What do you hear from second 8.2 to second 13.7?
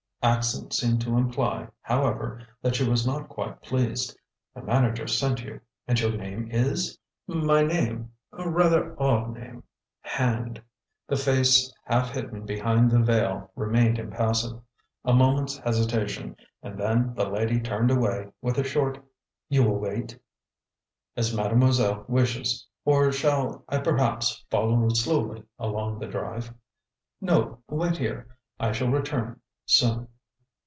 rather odd name Hand." The face half hidden behind the veil